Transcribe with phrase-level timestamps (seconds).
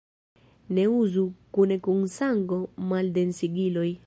[0.77, 1.25] Ne uzu
[1.55, 3.91] kune kun sango-maldensigiloj.